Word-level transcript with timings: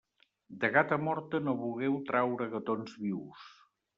De 0.61 0.69
gata 0.77 0.97
morta 1.07 1.41
no 1.49 1.53
vulgueu 1.59 1.99
traure 2.09 2.49
gatons 2.57 2.99
vius. 3.05 3.47